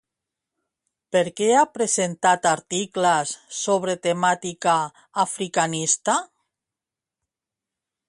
Per 1.15 1.21
què 1.39 1.49
ha 1.57 1.65
presentat 1.73 2.49
articles 2.53 3.35
sobre 3.59 3.97
temàtica 4.09 4.75
africanista? 5.29 6.21